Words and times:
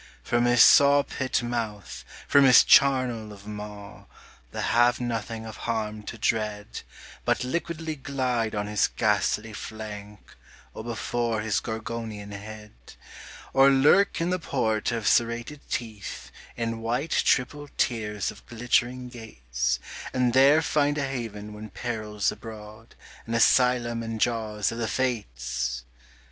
From 0.23 0.45
his 0.45 0.63
saw 0.63 1.03
pit 1.03 1.43
mouth, 1.43 2.03
from 2.27 2.43
his 2.43 2.63
charnel 2.63 3.31
of 3.31 3.45
maw 3.45 4.05
The 4.49 4.61
have 4.73 4.99
nothing 4.99 5.45
of 5.45 5.57
harm 5.67 6.01
to 6.09 6.17
dread, 6.17 6.81
But 7.23 7.43
liquidly 7.43 7.95
glide 7.97 8.55
on 8.55 8.65
his 8.65 8.87
ghastly 8.87 9.53
flank 9.53 10.35
Or 10.73 10.83
before 10.83 11.41
his 11.41 11.59
Gorgonian 11.59 12.31
head; 12.31 12.73
Or 13.53 13.69
lurk 13.69 14.19
in 14.19 14.31
the 14.31 14.39
port 14.39 14.91
of 14.91 15.07
serrated 15.07 15.61
teeth 15.69 16.31
In 16.57 16.79
white 16.81 17.11
triple 17.11 17.69
tiers 17.77 18.31
of 18.31 18.43
glittering 18.47 19.07
gates, 19.09 19.77
And 20.13 20.33
there 20.33 20.63
find 20.63 20.97
a 20.97 21.07
haven 21.07 21.53
when 21.53 21.69
peril's 21.69 22.31
abroad, 22.31 22.95
An 23.27 23.35
asylum 23.35 24.01
in 24.01 24.17
jaws 24.17 24.71
of 24.71 24.79
the 24.79 24.87
Fates! 24.87 25.83